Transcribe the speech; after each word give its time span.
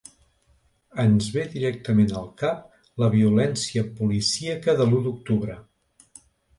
Ens 1.03 1.27
ve 1.35 1.43
directament 1.51 2.15
al 2.23 2.27
cap 2.41 2.65
la 3.05 3.13
violència 3.19 3.87
policíaca 4.03 4.79
de 4.83 4.93
l’u 4.93 5.07
d’octubre. 5.09 5.65